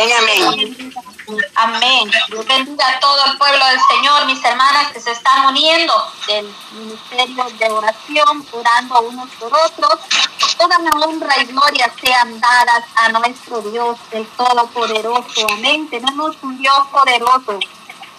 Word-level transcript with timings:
Amén, 0.00 0.12
amén. 0.46 0.94
Amén. 1.56 2.10
Dios 2.28 2.46
bendiga 2.46 2.88
a 2.88 3.00
todo 3.00 3.22
el 3.26 3.36
pueblo 3.36 3.66
del 3.66 3.78
Señor, 3.90 4.24
mis 4.26 4.42
hermanas 4.42 4.92
que 4.92 5.00
se 5.00 5.10
están 5.10 5.46
uniendo 5.46 5.92
del 6.26 6.50
ministerio 6.72 7.44
de 7.58 7.70
oración, 7.70 8.46
orando 8.50 9.00
unos 9.02 9.28
por 9.32 9.52
otros. 9.52 10.00
Toda 10.56 10.78
la 10.78 11.06
honra 11.06 11.42
y 11.42 11.44
gloria 11.46 11.92
sean 12.02 12.40
dadas 12.40 12.84
a 12.96 13.10
nuestro 13.10 13.60
Dios, 13.60 13.98
el 14.12 14.26
Todopoderoso. 14.28 15.46
Amén. 15.50 15.88
Tenemos 15.90 16.34
un 16.42 16.58
Dios 16.58 16.78
poderoso 16.90 17.58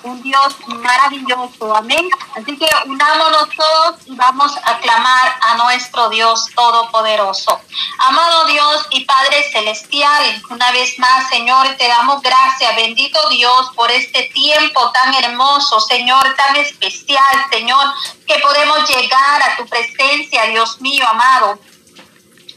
un 0.03 0.21
Dios 0.21 0.55
maravilloso. 0.67 1.75
Amén. 1.75 2.09
Así 2.35 2.57
que 2.57 2.67
unámonos 2.85 3.49
todos 3.55 3.95
y 4.05 4.15
vamos 4.15 4.55
a 4.63 4.77
clamar 4.79 5.39
a 5.41 5.55
nuestro 5.57 6.09
Dios 6.09 6.47
todopoderoso. 6.55 7.59
Amado 8.05 8.45
Dios 8.45 8.87
y 8.91 9.05
Padre 9.05 9.43
Celestial, 9.51 10.41
una 10.49 10.71
vez 10.71 10.97
más, 10.99 11.29
Señor, 11.29 11.67
te 11.77 11.87
damos 11.87 12.21
gracias. 12.21 12.75
Bendito 12.75 13.19
Dios 13.29 13.71
por 13.75 13.91
este 13.91 14.23
tiempo 14.33 14.91
tan 14.91 15.13
hermoso, 15.13 15.79
Señor, 15.79 16.35
tan 16.35 16.55
especial, 16.55 17.45
Señor, 17.51 17.85
que 18.27 18.39
podemos 18.39 18.89
llegar 18.89 19.41
a 19.43 19.57
tu 19.57 19.65
presencia, 19.67 20.45
Dios 20.45 20.79
mío, 20.81 21.05
amado. 21.07 21.59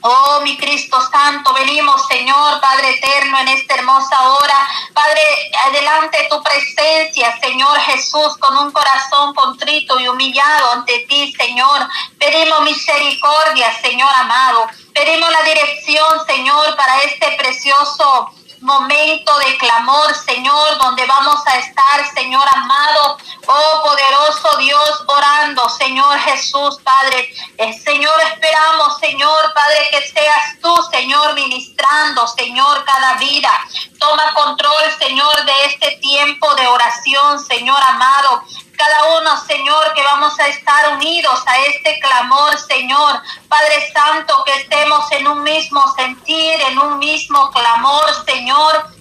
Oh, 0.07 0.43
mi 0.43 0.55
Cristo 0.59 1.01
Santo, 1.11 1.55
venimos, 1.55 2.07
Señor, 2.09 2.61
Padre 2.61 2.91
eterno, 2.91 3.39
en 3.39 3.49
esta 3.49 3.77
hermosa 3.77 4.29
hora. 4.29 4.69
Padre, 4.93 5.23
adelante 5.65 6.27
tu 6.29 6.43
presencia, 6.43 7.35
Señor 7.41 7.81
Jesús, 7.81 8.37
con 8.39 8.55
un 8.59 8.71
corazón 8.71 9.33
contrito 9.33 9.99
y 9.99 10.07
humillado 10.07 10.73
ante 10.73 11.07
ti, 11.09 11.33
Señor. 11.33 11.89
Pedimos 12.19 12.61
misericordia, 12.65 13.73
Señor 13.81 14.11
amado. 14.15 14.67
Pedimos 14.93 15.33
la 15.33 15.43
dirección, 15.43 16.27
Señor, 16.27 16.77
para 16.77 16.99
este 16.99 17.33
precioso 17.39 18.31
momento 18.61 19.39
de 19.39 19.57
clamor, 19.59 20.15
Señor, 20.15 20.79
donde 20.79 21.07
vamos 21.07 21.41
a 21.47 21.59
estar, 21.59 22.15
Señor 22.15 22.47
amado, 22.55 23.19
oh 23.47 23.83
poderoso 23.83 24.57
Dios, 24.59 25.05
orando, 25.07 25.69
Señor 25.69 26.19
Jesús, 26.21 26.79
Padre. 26.83 27.35
Eh, 27.59 27.79
Señor, 27.79 28.15
esperamos, 28.33 28.99
Señor, 28.99 29.53
Padre, 29.55 29.89
que 29.91 30.09
seas 30.09 30.59
tú, 30.61 30.75
Señor, 30.91 31.35
ministrando, 31.35 32.27
Señor, 32.29 32.85
cada 32.85 33.15
vida. 33.15 33.51
Toma 33.99 34.33
control, 34.35 34.83
Señor, 34.99 35.45
de 35.45 35.65
este 35.67 35.93
tiempo 35.99 36.55
de 36.55 36.67
oración, 36.67 37.45
Señor 37.45 37.79
amado 37.87 38.45
cada 38.77 39.19
uno, 39.19 39.45
Señor, 39.47 39.93
que 39.95 40.03
vamos 40.03 40.39
a 40.41 40.49
estar 40.49 40.95
unidos 40.95 41.43
a 41.47 41.59
este 41.67 41.99
clamor, 42.01 42.59
Señor. 42.59 43.21
Padre 43.49 43.93
Santo, 43.93 44.43
que 44.45 44.55
estemos 44.55 45.11
en 45.13 45.29
un 45.29 45.43
mismo 45.43 45.83
sentir, 45.95 46.61
en 46.69 46.79
un 46.79 46.99
mismo 46.99 47.51
clamor, 47.51 48.05
Señor 48.25 48.95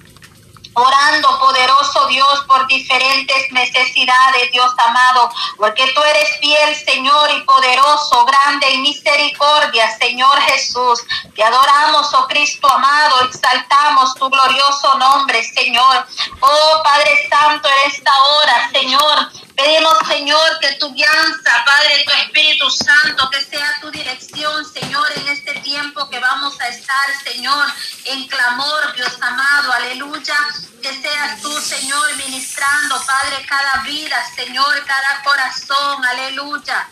orando, 0.73 1.39
poderoso 1.39 2.07
Dios, 2.07 2.43
por 2.47 2.65
diferentes 2.67 3.51
necesidades, 3.51 4.51
Dios 4.51 4.71
amado, 4.77 5.29
porque 5.57 5.91
tú 5.93 6.01
eres 6.01 6.37
fiel, 6.39 6.75
Señor, 6.75 7.29
y 7.31 7.41
poderoso, 7.41 8.25
grande 8.25 8.71
y 8.71 8.77
misericordia, 8.79 9.95
Señor 9.97 10.39
Jesús. 10.41 11.01
Te 11.35 11.43
adoramos, 11.43 12.13
oh 12.13 12.27
Cristo 12.27 12.67
amado, 12.67 13.21
exaltamos 13.21 14.15
tu 14.15 14.29
glorioso 14.29 14.97
nombre, 14.97 15.43
Señor. 15.43 16.05
Oh 16.39 16.81
Padre 16.83 17.29
Santo, 17.29 17.69
en 17.69 17.91
esta 17.91 18.11
hora, 18.11 18.69
Señor, 18.71 19.31
pedimos, 19.55 19.97
Señor, 20.07 20.59
que 20.59 20.73
tu 20.73 20.93
guianza, 20.93 21.63
Padre, 21.65 22.03
tu 22.05 22.11
Espíritu 22.11 22.69
Santo, 22.69 23.29
que 23.29 23.41
sea 23.41 23.77
tu 23.81 23.91
dirección, 23.91 24.65
Señor, 24.73 25.07
en 25.15 25.27
este 25.27 25.53
tiempo 25.61 26.09
que 26.09 26.19
vamos 26.19 26.59
a 26.59 26.67
estar, 26.67 27.23
Señor, 27.23 27.67
en 28.05 28.27
clamor, 28.27 28.93
Dios 28.95 29.13
amado, 29.21 29.73
aleluya 29.73 30.37
que 30.83 31.01
seas 31.01 31.41
tú, 31.41 31.49
Señor, 31.61 32.17
ministrando, 32.17 33.01
Padre, 33.05 33.45
cada 33.47 33.83
vida, 33.83 34.17
Señor, 34.35 34.83
cada 34.85 35.23
corazón. 35.23 36.03
Aleluya. 36.03 36.89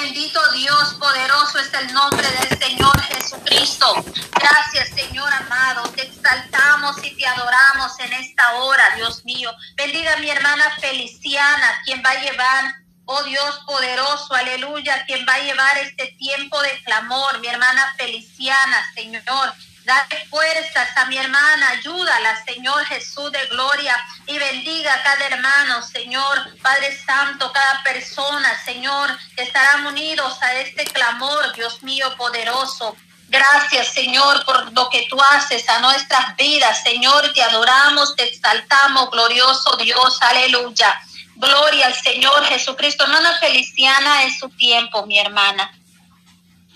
Bendito 0.00 0.40
Dios, 0.52 0.94
poderoso 0.94 1.58
es 1.60 1.72
el 1.72 1.92
nombre 1.92 2.26
del 2.28 2.58
Señor 2.58 3.00
Jesucristo. 3.02 4.04
Gracias, 4.32 4.88
Señor 4.88 5.32
amado. 5.32 5.88
Te 5.90 6.02
exaltamos 6.02 6.96
y 7.04 7.16
te 7.16 7.26
adoramos 7.26 7.98
en 8.00 8.12
esta 8.14 8.54
hora, 8.54 8.96
Dios 8.96 9.24
mío. 9.24 9.52
Bendiga 9.76 10.16
mi 10.16 10.30
hermana 10.30 10.64
Feliciana, 10.80 11.80
quien 11.84 12.02
va 12.04 12.10
a 12.10 12.20
llevar 12.20 12.74
Oh 13.06 13.22
Dios 13.22 13.60
poderoso, 13.66 14.34
aleluya, 14.34 15.04
quien 15.06 15.26
va 15.28 15.34
a 15.34 15.42
llevar 15.42 15.76
este 15.78 16.06
tiempo 16.18 16.60
de 16.62 16.82
clamor, 16.84 17.38
mi 17.40 17.48
hermana 17.48 17.94
Feliciana, 17.98 18.92
Señor. 18.94 19.54
Dale 19.84 20.26
fuerzas 20.30 20.96
a 20.96 21.04
mi 21.06 21.18
hermana, 21.18 21.68
ayúdala, 21.70 22.42
Señor 22.44 22.84
Jesús 22.86 23.30
de 23.30 23.46
gloria, 23.48 23.94
y 24.26 24.38
bendiga 24.38 24.94
a 24.94 25.02
cada 25.02 25.26
hermano, 25.26 25.82
Señor, 25.82 26.56
Padre 26.62 26.96
Santo, 27.04 27.52
cada 27.52 27.82
persona, 27.82 28.64
Señor, 28.64 29.10
que 29.36 29.42
estarán 29.42 29.86
unidos 29.86 30.42
a 30.42 30.54
este 30.54 30.84
clamor, 30.84 31.52
Dios 31.54 31.82
mío 31.82 32.14
poderoso. 32.16 32.96
Gracias, 33.28 33.88
Señor, 33.88 34.42
por 34.46 34.72
lo 34.72 34.88
que 34.88 35.06
tú 35.10 35.20
haces 35.32 35.68
a 35.68 35.80
nuestras 35.80 36.34
vidas, 36.36 36.82
Señor, 36.82 37.32
te 37.34 37.42
adoramos, 37.42 38.16
te 38.16 38.24
exaltamos, 38.24 39.10
glorioso 39.10 39.76
Dios, 39.76 40.18
aleluya. 40.22 40.98
Gloria 41.36 41.86
al 41.86 41.94
Señor 41.94 42.44
Jesucristo. 42.46 43.04
Hermana 43.04 43.36
Feliciana, 43.38 44.22
es 44.22 44.38
su 44.38 44.48
tiempo, 44.50 45.04
mi 45.04 45.18
hermana. 45.18 45.70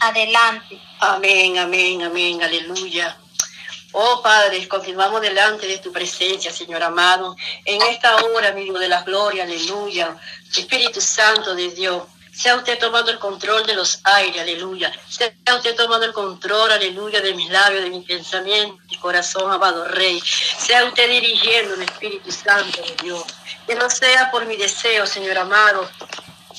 Adelante. 0.09 0.81
Amén, 1.01 1.59
amén, 1.59 2.03
amén, 2.03 2.43
aleluya. 2.43 3.15
Oh 3.93 4.23
Padre, 4.23 4.67
confirmamos 4.67 5.21
delante 5.21 5.67
de 5.67 5.79
tu 5.79 5.93
presencia, 5.93 6.51
Señor 6.51 6.83
amado, 6.83 7.37
en 7.67 7.83
esta 7.83 8.17
hora, 8.17 8.49
amigo 8.49 8.79
de 8.79 8.89
la 8.89 9.03
gloria, 9.03 9.45
aleluya. 9.45 10.17
Espíritu 10.57 11.03
Santo 11.03 11.55
de 11.55 11.69
Dios, 11.73 12.05
sea 12.33 12.57
usted 12.57 12.79
tomando 12.79 13.11
el 13.11 13.19
control 13.19 13.67
de 13.67 13.75
los 13.75 14.01
aires, 14.05 14.41
aleluya. 14.41 14.91
Sea 15.11 15.57
usted 15.57 15.77
tomando 15.77 16.07
el 16.07 16.15
control, 16.15 16.73
aleluya, 16.73 17.21
de 17.21 17.35
mis 17.35 17.51
labios, 17.51 17.83
de 17.83 17.91
mi 17.91 18.01
pensamiento, 18.01 18.81
mi 18.89 18.97
corazón, 18.97 19.53
amado 19.53 19.85
Rey. 19.85 20.23
Sea 20.23 20.87
usted 20.87 21.11
dirigiendo 21.11 21.75
el 21.75 21.83
Espíritu 21.83 22.33
Santo 22.33 22.81
de 22.81 22.97
Dios. 23.03 23.25
Que 23.67 23.75
no 23.75 23.91
sea 23.91 24.31
por 24.31 24.47
mi 24.47 24.57
deseo, 24.57 25.07
Señor 25.07 25.37
amado, 25.37 25.87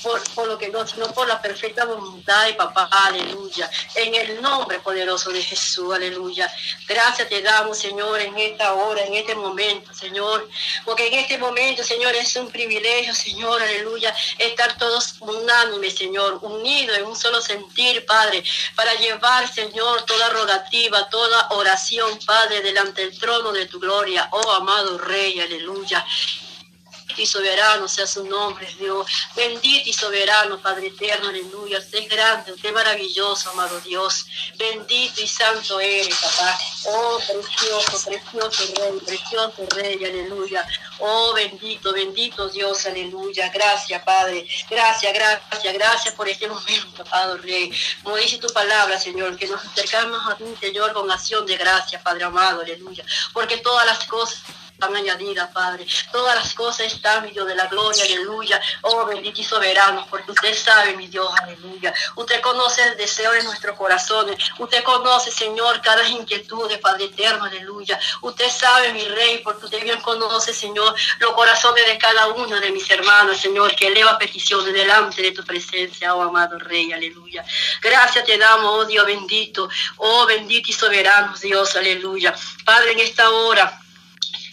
por, 0.01 0.47
lo 0.47 0.57
que 0.57 0.69
no, 0.69 0.85
sino 0.87 1.11
por 1.13 1.27
la 1.27 1.41
perfecta 1.41 1.85
voluntad 1.85 2.45
de 2.45 2.53
papá, 2.53 2.89
aleluya. 2.91 3.69
En 3.95 4.13
el 4.15 4.41
nombre 4.41 4.79
poderoso 4.79 5.31
de 5.31 5.41
Jesús, 5.41 5.93
aleluya. 5.93 6.51
Gracias 6.87 7.29
te 7.29 7.41
damos, 7.41 7.77
Señor, 7.77 8.19
en 8.21 8.37
esta 8.37 8.73
hora, 8.73 9.03
en 9.03 9.13
este 9.13 9.35
momento, 9.35 9.93
Señor. 9.93 10.49
Porque 10.85 11.07
en 11.07 11.15
este 11.15 11.37
momento, 11.37 11.83
Señor, 11.83 12.15
es 12.15 12.35
un 12.35 12.49
privilegio, 12.51 13.13
Señor, 13.13 13.61
aleluya, 13.61 14.15
estar 14.37 14.77
todos 14.77 15.15
unánimes, 15.19 15.95
Señor, 15.95 16.39
unidos 16.41 16.97
en 16.97 17.05
un 17.05 17.15
solo 17.15 17.41
sentir, 17.41 18.05
Padre, 18.05 18.43
para 18.75 18.93
llevar, 18.95 19.51
Señor, 19.53 20.03
toda 20.05 20.29
rogativa, 20.29 21.09
toda 21.09 21.47
oración, 21.51 22.19
Padre, 22.25 22.61
delante 22.61 23.01
del 23.01 23.17
trono 23.19 23.51
de 23.51 23.65
tu 23.65 23.79
gloria. 23.79 24.27
Oh, 24.31 24.51
amado 24.51 24.97
Rey, 24.97 25.39
aleluya 25.39 26.05
y 27.21 27.25
soberano 27.25 27.87
sea 27.87 28.07
su 28.07 28.25
nombre, 28.25 28.67
Dios. 28.79 29.07
Bendito 29.35 29.89
y 29.89 29.93
soberano, 29.93 30.61
Padre 30.61 30.87
eterno, 30.87 31.29
aleluya. 31.29 31.79
Usted 31.79 31.99
es 31.99 32.09
grande, 32.09 32.53
usted 32.53 32.69
es 32.69 32.75
maravilloso, 32.75 33.49
amado 33.51 33.79
Dios. 33.81 34.25
Bendito 34.57 35.21
y 35.21 35.27
santo 35.27 35.79
eres, 35.79 36.15
papá. 36.15 36.57
Oh, 36.85 37.19
precioso, 37.19 38.09
precioso 38.09 38.63
Rey, 38.75 38.99
precioso 39.05 39.65
Rey, 39.75 40.03
aleluya. 40.03 40.65
Oh, 40.99 41.33
bendito, 41.33 41.93
bendito 41.93 42.49
Dios, 42.49 42.85
aleluya. 42.85 43.49
Gracias, 43.49 44.03
Padre. 44.03 44.47
Gracias, 44.69 45.13
gracias, 45.13 45.73
gracias 45.73 46.13
por 46.15 46.27
este 46.27 46.47
momento, 46.47 47.03
Padre 47.05 47.41
Rey. 47.41 47.71
Como 48.03 48.15
dice 48.17 48.37
tu 48.37 48.47
palabra, 48.49 48.99
Señor, 48.99 49.37
que 49.37 49.47
nos 49.47 49.63
acercamos 49.65 50.19
a 50.29 50.35
ti, 50.35 50.43
Señor, 50.59 50.93
con 50.93 51.09
acción 51.11 51.45
de 51.45 51.57
gracia, 51.57 52.01
Padre 52.01 52.23
amado, 52.23 52.61
aleluya. 52.61 53.03
Porque 53.33 53.57
todas 53.57 53.85
las 53.85 54.05
cosas 54.05 54.41
están 54.79 54.95
añadidas, 54.95 55.49
Padre. 55.51 55.85
Todas 56.09 56.35
las 56.35 56.53
cosas 56.53 56.87
están, 56.87 57.25
mi 57.25 57.31
Dios, 57.31 57.45
de 57.45 57.53
la 57.53 57.67
gloria, 57.67 58.01
aleluya. 58.05 58.61
Oh, 58.83 59.05
bendito 59.05 59.41
y 59.41 59.43
soberano, 59.43 60.07
porque 60.09 60.31
usted 60.31 60.55
sabe, 60.55 60.95
mi 60.95 61.07
Dios, 61.07 61.29
aleluya. 61.43 61.93
Usted 62.15 62.39
conoce 62.39 62.81
el 62.83 62.95
deseo 62.95 63.33
de 63.33 63.43
nuestros 63.43 63.75
corazones. 63.75 64.37
Usted 64.57 64.81
conoce, 64.83 65.31
Señor, 65.31 65.81
cada 65.81 66.07
inquietud 66.07 66.69
de 66.69 66.77
Padre 66.77 67.05
eterno, 67.05 67.43
aleluya. 67.43 67.99
Usted 68.21 68.49
sabe, 68.49 68.93
mi 68.93 69.03
Rey, 69.03 69.41
porque 69.43 69.65
usted 69.65 69.83
bien 69.83 69.99
conoce, 69.99 70.53
Señor, 70.53 70.95
los 71.19 71.33
corazones 71.33 71.85
de 71.85 71.97
cada 71.97 72.27
uno 72.27 72.57
de 72.61 72.71
mis 72.71 72.89
hermanos, 72.89 73.37
Señor, 73.37 73.75
que 73.75 73.87
eleva 73.87 74.17
peticiones 74.17 74.73
delante 74.73 75.21
de 75.21 75.33
tu 75.33 75.43
presencia, 75.43 76.15
oh 76.15 76.21
amado 76.21 76.57
Rey, 76.57 76.93
aleluya. 76.93 77.43
Gracias 77.81 78.23
te 78.23 78.37
damos, 78.37 78.71
oh 78.71 78.85
Dios 78.85 79.05
bendito, 79.05 79.67
oh 79.97 80.25
bendito 80.25 80.71
y 80.71 80.73
soberano 80.73 81.35
Dios, 81.37 81.75
aleluya. 81.75 82.33
Padre, 82.63 82.93
en 82.93 82.99
esta 82.99 83.29
hora, 83.29 83.81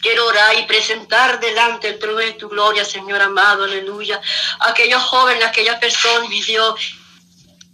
Quiero 0.06 0.24
orar 0.24 0.56
y 0.56 0.62
presentar 0.66 1.40
delante 1.40 1.88
el 1.88 1.98
trono 1.98 2.18
de 2.18 2.34
tu 2.34 2.48
gloria, 2.48 2.84
Señor 2.84 3.20
amado, 3.20 3.64
aleluya. 3.64 4.20
Aquellos 4.60 5.02
jóvenes, 5.02 5.44
aquellas 5.44 5.80
personas, 5.80 6.28
mi 6.28 6.40
Dios, 6.40 6.94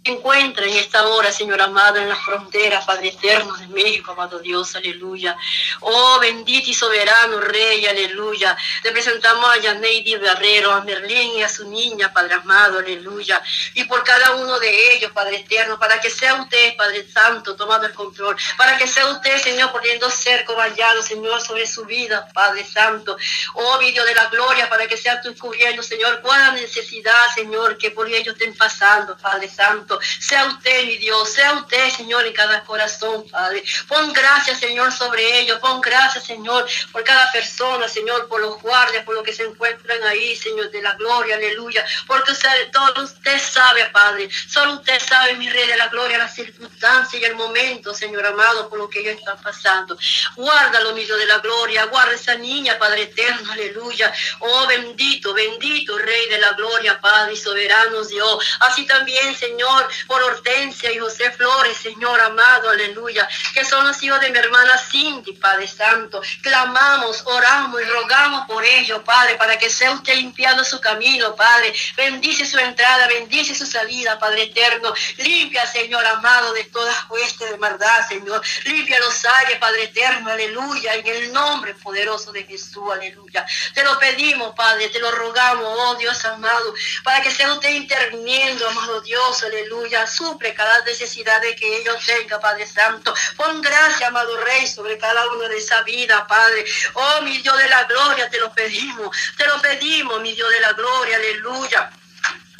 encuentra 0.05 0.65
en 0.65 0.75
esta 0.75 1.07
hora, 1.07 1.31
Señor 1.31 1.61
amado, 1.61 1.97
en 1.97 2.09
la 2.09 2.15
frontera, 2.15 2.85
Padre 2.85 3.09
eterno 3.09 3.55
de 3.55 3.67
México, 3.67 4.11
amado 4.11 4.39
Dios, 4.39 4.75
aleluya. 4.75 5.37
Oh, 5.79 6.19
bendito 6.19 6.69
y 6.69 6.73
soberano 6.73 7.39
Rey, 7.39 7.85
aleluya. 7.85 8.57
Te 8.81 8.91
presentamos 8.91 9.49
a 9.49 9.57
Yaneidi 9.59 10.17
Barrero, 10.17 10.71
a 10.71 10.81
Merlín 10.81 11.37
y 11.37 11.43
a 11.43 11.47
su 11.47 11.69
niña, 11.69 12.11
Padre 12.11 12.33
amado, 12.33 12.79
aleluya. 12.79 13.41
Y 13.75 13.85
por 13.85 14.03
cada 14.03 14.33
uno 14.33 14.59
de 14.59 14.93
ellos, 14.93 15.11
Padre 15.11 15.37
eterno, 15.37 15.79
para 15.79 15.99
que 16.01 16.09
sea 16.09 16.35
usted, 16.35 16.75
Padre 16.75 17.07
Santo, 17.09 17.55
tomando 17.55 17.87
el 17.87 17.93
control, 17.93 18.35
para 18.57 18.77
que 18.77 18.87
sea 18.87 19.07
usted, 19.07 19.41
Señor, 19.41 19.71
poniendo 19.71 20.09
cerco 20.09 20.53
vallado, 20.55 21.01
Señor, 21.01 21.39
sobre 21.39 21.65
su 21.65 21.85
vida, 21.85 22.27
Padre 22.33 22.65
Santo. 22.65 23.17
Oh, 23.53 23.77
video 23.77 24.03
de 24.03 24.15
la 24.15 24.25
gloria, 24.25 24.67
para 24.69 24.85
que 24.85 24.97
sea 24.97 25.21
tú 25.21 25.33
cubriendo, 25.37 25.81
Señor, 25.81 26.19
cuál 26.21 26.55
necesidad, 26.55 27.13
Señor, 27.33 27.77
que 27.77 27.91
por 27.91 28.09
ellos 28.09 28.35
estén 28.35 28.53
pasando, 28.55 29.17
Padre 29.17 29.47
Santo. 29.47 29.92
Sea 30.19 30.45
usted, 30.45 30.85
mi 30.85 30.97
Dios, 30.97 31.29
sea 31.29 31.53
usted, 31.53 31.89
Señor, 31.91 32.25
en 32.25 32.33
cada 32.33 32.63
corazón, 32.63 33.27
Padre. 33.29 33.63
Pon 33.87 34.13
gracias, 34.13 34.59
Señor, 34.59 34.91
sobre 34.91 35.39
ellos. 35.39 35.59
Pon 35.59 35.81
gracias, 35.81 36.25
Señor, 36.25 36.65
por 36.91 37.03
cada 37.03 37.31
persona, 37.31 37.87
Señor, 37.87 38.27
por 38.27 38.41
los 38.41 38.61
guardias, 38.61 39.03
por 39.03 39.15
los 39.15 39.23
que 39.23 39.33
se 39.33 39.43
encuentran 39.43 40.03
ahí, 40.03 40.35
Señor, 40.35 40.69
de 40.71 40.81
la 40.81 40.93
gloria, 40.93 41.35
aleluya. 41.35 41.85
Porque 42.07 42.31
usted, 42.31 42.71
todo 42.71 43.03
usted 43.03 43.39
sabe, 43.39 43.85
Padre. 43.87 44.29
Solo 44.47 44.73
usted 44.73 44.99
sabe, 44.99 45.35
mi 45.35 45.49
Rey 45.49 45.67
de 45.67 45.77
la 45.77 45.87
gloria, 45.87 46.17
las 46.17 46.35
circunstancias 46.35 47.21
y 47.21 47.25
el 47.25 47.35
momento, 47.35 47.93
Señor 47.93 48.25
amado, 48.25 48.69
por 48.69 48.79
lo 48.79 48.89
que 48.89 48.99
ellos 48.99 49.17
están 49.17 49.41
pasando. 49.41 49.97
Guárdalo, 50.35 50.93
mi 50.93 51.03
Dios 51.05 51.19
de 51.19 51.25
la 51.25 51.39
gloria. 51.39 51.85
Guarda 51.85 52.13
esa 52.13 52.35
niña, 52.35 52.77
Padre 52.77 53.03
eterno, 53.03 53.51
aleluya. 53.51 54.13
Oh, 54.39 54.67
bendito, 54.67 55.33
bendito, 55.33 55.97
Rey 55.97 56.29
de 56.29 56.39
la 56.39 56.53
gloria, 56.53 56.99
Padre 56.99 57.33
y 57.33 57.37
soberano 57.37 58.03
Dios. 58.05 58.45
Así 58.61 58.85
también, 58.85 59.35
Señor, 59.35 59.82
por 60.07 60.21
Hortensia 60.23 60.91
y 60.91 60.99
José 60.99 61.31
Flores, 61.31 61.77
Señor 61.77 62.19
amado, 62.21 62.69
aleluya, 62.69 63.27
que 63.53 63.65
son 63.65 63.85
los 63.85 64.01
hijos 64.03 64.19
de 64.21 64.29
mi 64.29 64.37
hermana 64.37 64.77
Cindy, 64.77 65.33
Padre 65.33 65.67
Santo. 65.67 66.21
Clamamos, 66.41 67.21
oramos 67.25 67.81
y 67.81 67.85
rogamos 67.85 68.45
por 68.47 68.63
ellos, 68.63 69.01
Padre, 69.03 69.35
para 69.35 69.57
que 69.57 69.69
sea 69.69 69.91
usted 69.91 70.15
limpiando 70.15 70.63
su 70.63 70.79
camino, 70.79 71.35
Padre. 71.35 71.73
Bendice 71.95 72.45
su 72.45 72.57
entrada, 72.57 73.07
bendice 73.07 73.55
su 73.55 73.65
salida, 73.65 74.17
Padre 74.19 74.43
eterno. 74.43 74.93
Limpia, 75.17 75.65
Señor 75.67 76.05
amado, 76.05 76.53
de 76.53 76.63
todas 76.65 76.95
huestes 77.09 77.49
de 77.49 77.57
maldad, 77.57 78.07
Señor. 78.07 78.41
Limpia 78.65 78.99
los 78.99 79.25
aires, 79.25 79.57
Padre 79.59 79.83
eterno, 79.83 80.31
aleluya, 80.31 80.95
en 80.95 81.07
el 81.07 81.33
nombre 81.33 81.73
poderoso 81.75 82.31
de 82.31 82.43
Jesús, 82.43 82.83
aleluya. 82.91 83.45
Te 83.73 83.83
lo 83.83 83.97
pedimos, 83.99 84.55
Padre, 84.55 84.89
te 84.89 84.99
lo 84.99 85.11
rogamos, 85.11 85.65
oh 85.65 85.95
Dios 85.95 86.23
amado, 86.25 86.73
para 87.03 87.21
que 87.21 87.31
sea 87.31 87.51
usted 87.53 87.69
interviniendo, 87.69 88.67
amado 88.69 89.01
Dios, 89.01 89.43
aleluya 89.43 89.72
aleluya, 89.73 90.05
suple 90.05 90.53
cada 90.53 90.83
necesidad 90.85 91.41
de 91.41 91.55
que 91.55 91.77
ellos 91.77 91.97
tengan, 92.05 92.39
Padre 92.39 92.67
Santo. 92.67 93.13
Pon 93.35 93.61
gracia, 93.61 94.07
amado 94.07 94.37
Rey, 94.37 94.67
sobre 94.67 94.97
cada 94.97 95.27
uno 95.31 95.47
de 95.47 95.57
esa 95.57 95.81
vida, 95.81 96.25
Padre. 96.27 96.65
Oh, 96.93 97.21
mi 97.23 97.37
Dios 97.39 97.57
de 97.57 97.67
la 97.67 97.83
gloria, 97.85 98.29
te 98.29 98.39
lo 98.39 98.53
pedimos, 98.53 99.15
te 99.37 99.45
lo 99.45 99.61
pedimos, 99.61 100.21
mi 100.21 100.33
Dios 100.33 100.49
de 100.49 100.59
la 100.59 100.73
gloria, 100.73 101.15
aleluya. 101.15 101.91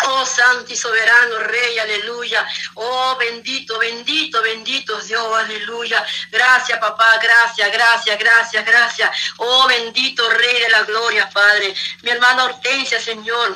Oh 0.06 0.26
santo 0.26 0.74
y 0.74 0.76
soberano 0.76 1.40
Rey, 1.40 1.80
aleluya. 1.80 2.46
Oh 2.74 3.16
bendito, 3.18 3.78
bendito, 3.80 4.42
bendito 4.42 5.00
Dios, 5.02 5.38
aleluya. 5.38 6.04
Gracias 6.30 6.78
papá, 6.80 7.08
gracias, 7.22 7.72
gracias, 7.72 8.20
gracias, 8.20 8.66
gracias. 8.66 9.12
Oh 9.38 9.68
bendito 9.68 10.30
Rey 10.30 10.62
de 10.62 10.70
la 10.70 10.84
gloria, 10.84 11.30
Padre. 11.30 11.74
Mi 12.02 12.10
hermana 12.10 12.46
Hortensia, 12.46 13.00
Señor. 13.00 13.56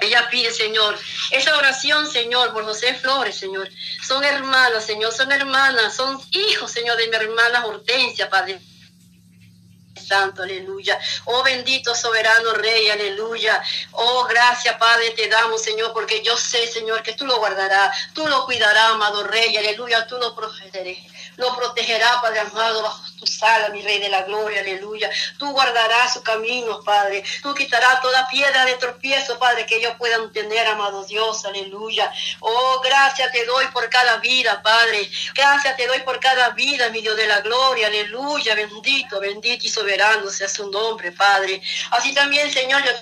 Ella 0.00 0.28
pide, 0.30 0.52
Señor, 0.52 0.98
esa 1.30 1.56
oración, 1.56 2.10
Señor, 2.10 2.52
por 2.52 2.64
José 2.64 2.94
Flores, 2.94 3.36
Señor. 3.36 3.68
Son 4.06 4.22
hermanas, 4.24 4.84
Señor, 4.84 5.12
son 5.12 5.30
hermanas, 5.32 5.94
son 5.94 6.20
hijos, 6.32 6.70
Señor, 6.70 6.96
de 6.96 7.08
mi 7.08 7.16
hermana 7.16 7.64
Hortensia, 7.64 8.28
Padre. 8.28 8.60
Santo, 10.04 10.42
aleluya. 10.42 10.98
Oh 11.24 11.42
bendito 11.42 11.94
soberano 11.94 12.52
Rey, 12.52 12.90
aleluya. 12.90 13.62
Oh 13.92 14.24
gracias, 14.24 14.76
Padre, 14.76 15.10
te 15.10 15.28
damos, 15.28 15.62
Señor, 15.62 15.92
porque 15.92 16.22
yo 16.22 16.36
sé, 16.36 16.66
Señor, 16.66 17.02
que 17.02 17.14
tú 17.14 17.26
lo 17.26 17.38
guardarás, 17.38 18.12
tú 18.12 18.26
lo 18.26 18.44
cuidarás, 18.44 18.90
amado 18.90 19.24
Rey, 19.24 19.56
aleluya, 19.56 20.06
tú 20.06 20.18
lo 20.18 20.34
protegerás 20.34 21.13
lo 21.36 21.54
protegerá, 21.56 22.20
Padre 22.20 22.40
amado, 22.40 22.82
bajo 22.82 23.02
tu 23.18 23.26
sala, 23.26 23.68
mi 23.70 23.82
Rey 23.82 23.98
de 23.98 24.08
la 24.08 24.22
Gloria, 24.22 24.60
aleluya. 24.60 25.10
Tú 25.38 25.50
guardarás 25.50 26.14
su 26.14 26.22
camino, 26.22 26.80
Padre. 26.84 27.24
Tú 27.42 27.54
quitarás 27.54 28.00
toda 28.02 28.28
piedra 28.28 28.64
de 28.64 28.74
tropiezo, 28.74 29.38
Padre, 29.38 29.66
que 29.66 29.76
ellos 29.76 29.94
puedan 29.98 30.32
tener, 30.32 30.66
amado 30.66 31.04
Dios, 31.04 31.44
aleluya. 31.44 32.12
Oh, 32.40 32.80
gracias 32.82 33.32
te 33.32 33.44
doy 33.44 33.66
por 33.68 33.88
cada 33.88 34.16
vida, 34.18 34.62
Padre. 34.62 35.10
Gracias 35.34 35.76
te 35.76 35.86
doy 35.86 36.00
por 36.00 36.20
cada 36.20 36.50
vida, 36.50 36.88
mi 36.90 37.00
Dios 37.00 37.16
de 37.16 37.26
la 37.26 37.40
Gloria, 37.40 37.86
aleluya. 37.88 38.54
Bendito, 38.54 39.20
bendito 39.20 39.66
y 39.66 39.70
soberano 39.70 40.30
sea 40.30 40.48
su 40.48 40.70
nombre, 40.70 41.12
Padre. 41.12 41.62
Así 41.90 42.12
también, 42.14 42.52
Señor, 42.52 42.82
yo 42.84 42.92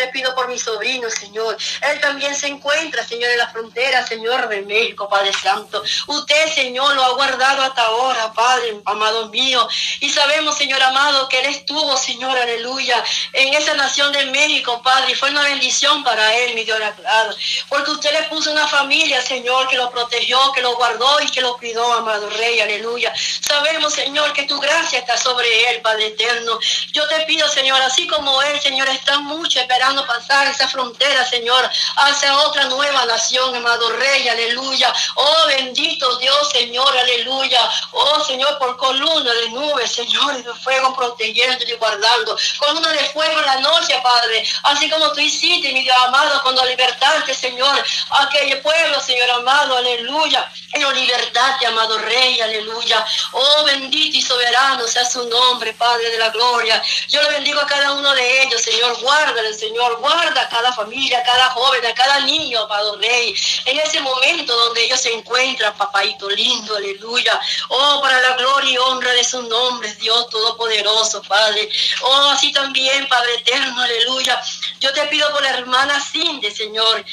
te 0.00 0.08
pido 0.08 0.34
por 0.34 0.48
mi 0.48 0.58
sobrino, 0.58 1.10
Señor. 1.10 1.58
Él 1.82 2.00
también 2.00 2.34
se 2.34 2.46
encuentra, 2.46 3.06
Señor, 3.06 3.30
en 3.30 3.38
la 3.38 3.48
frontera, 3.48 4.06
Señor 4.06 4.48
de 4.48 4.62
México, 4.62 5.08
Padre 5.10 5.30
Santo. 5.32 5.82
Usted, 6.06 6.54
Señor, 6.54 6.94
lo 6.94 7.04
ha 7.04 7.10
guardado 7.10 7.62
hasta 7.62 7.82
ahora, 7.82 8.32
Padre, 8.32 8.80
amado 8.86 9.28
mío. 9.28 9.68
Y 10.00 10.08
sabemos, 10.08 10.56
Señor 10.56 10.82
amado, 10.82 11.28
que 11.28 11.40
Él 11.40 11.46
estuvo, 11.46 11.98
Señor, 11.98 12.36
aleluya, 12.38 13.04
en 13.34 13.52
esa 13.52 13.74
nación 13.74 14.10
de 14.12 14.24
México, 14.26 14.80
Padre. 14.82 15.12
Y 15.12 15.14
fue 15.14 15.30
una 15.30 15.42
bendición 15.42 16.02
para 16.02 16.34
Él, 16.34 16.54
mi 16.54 16.64
Dios 16.64 16.78
claro. 16.96 17.34
Porque 17.68 17.90
usted 17.90 18.12
le 18.12 18.22
puso 18.28 18.50
una 18.50 18.66
familia, 18.66 19.20
Señor, 19.20 19.68
que 19.68 19.76
lo 19.76 19.90
protegió, 19.90 20.38
que 20.52 20.62
lo 20.62 20.76
guardó 20.76 21.20
y 21.20 21.28
que 21.30 21.42
lo 21.42 21.58
cuidó, 21.58 21.92
amado 21.92 22.30
Rey, 22.30 22.58
aleluya. 22.60 23.12
Sabemos, 23.40 23.92
Señor, 23.92 24.32
que 24.32 24.44
tu 24.44 24.58
gracia 24.58 25.00
está 25.00 25.18
sobre 25.18 25.70
Él, 25.70 25.82
Padre 25.82 26.06
eterno. 26.06 26.58
Yo 26.92 27.06
te 27.08 27.20
pido, 27.26 27.46
Señor, 27.48 27.80
así 27.82 28.06
como 28.06 28.40
Él, 28.42 28.58
Señor, 28.60 28.88
está 28.88 29.18
mucho 29.18 29.60
esperando 29.60 29.89
pasar 30.06 30.46
esa 30.48 30.68
frontera, 30.68 31.24
Señor, 31.26 31.68
hacia 31.96 32.36
otra 32.38 32.64
nueva 32.64 33.04
nación, 33.06 33.54
amado 33.54 33.90
Rey, 33.90 34.28
aleluya. 34.28 34.92
Oh, 35.14 35.46
bendito 35.46 36.16
Dios, 36.18 36.50
Señor, 36.50 36.96
aleluya. 36.96 37.70
Oh, 37.92 38.24
Señor, 38.24 38.58
por 38.58 38.76
columna 38.76 39.32
de 39.32 39.50
nubes, 39.50 39.92
Señor, 39.92 40.36
y 40.38 40.42
de 40.42 40.54
fuego 40.54 40.94
protegiendo 40.94 41.64
y 41.66 41.72
guardando. 41.74 42.36
Columna 42.58 42.90
de 42.90 43.04
fuego 43.10 43.38
en 43.38 43.46
la 43.46 43.60
noche, 43.60 44.00
Padre. 44.02 44.44
Así 44.64 44.88
como 44.90 45.12
tú 45.12 45.20
hiciste, 45.20 45.72
mi 45.72 45.82
Dios 45.82 45.96
amado, 46.06 46.42
cuando 46.42 46.64
libertaste, 46.64 47.34
Señor, 47.34 47.84
aquel 48.10 48.60
pueblo, 48.60 49.00
Señor 49.00 49.30
amado, 49.30 49.76
aleluya. 49.76 50.50
En 50.72 50.94
libertad, 50.94 51.56
amado 51.66 51.98
Rey, 51.98 52.40
aleluya. 52.40 53.04
Oh, 53.32 53.64
bendito 53.64 54.16
y 54.16 54.22
soberano 54.22 54.86
sea 54.86 55.04
su 55.04 55.28
nombre, 55.28 55.72
Padre 55.74 56.10
de 56.10 56.18
la 56.18 56.30
gloria. 56.30 56.82
Yo 57.08 57.22
le 57.22 57.30
bendigo 57.30 57.60
a 57.60 57.66
cada 57.66 57.92
uno 57.92 58.12
de 58.14 58.42
ellos, 58.42 58.62
Señor. 58.62 59.00
Guárdale, 59.00 59.52
Señor. 59.54 59.79
Guarda 59.98 60.48
cada 60.48 60.72
familia, 60.72 61.22
cada 61.22 61.50
joven, 61.50 61.84
a 61.86 61.94
cada 61.94 62.20
niño, 62.20 62.66
Padre 62.68 63.08
Rey, 63.08 63.34
en 63.64 63.78
ese 63.80 64.00
momento 64.00 64.54
donde 64.54 64.84
ellos 64.84 65.00
se 65.00 65.12
encuentran, 65.12 65.74
papaito 65.76 66.28
lindo, 66.30 66.76
aleluya. 66.76 67.40
Oh, 67.68 68.00
para 68.00 68.20
la 68.20 68.36
gloria 68.36 68.72
y 68.72 68.78
honra 68.78 69.12
de 69.12 69.24
su 69.24 69.42
nombre, 69.42 69.92
Dios 69.94 70.28
Todopoderoso, 70.28 71.22
Padre. 71.22 71.68
Oh, 72.02 72.30
así 72.30 72.52
también, 72.52 73.08
Padre 73.08 73.34
Eterno, 73.36 73.82
aleluya. 73.82 74.40
Yo 74.80 74.92
te 74.92 75.06
pido 75.06 75.30
por 75.32 75.42
la 75.42 75.50
hermana 75.50 75.98
Cindy, 76.00 76.50
Señor. 76.50 77.04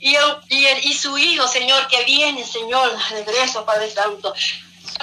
Y, 0.00 0.16
y, 0.48 0.66
y, 0.82 0.94
su 0.94 1.16
hijo, 1.16 1.46
Señor, 1.46 1.86
que 1.86 2.02
viene, 2.04 2.44
Señor, 2.44 2.92
regreso, 3.10 3.64
Padre 3.64 3.88
Santo 3.88 4.34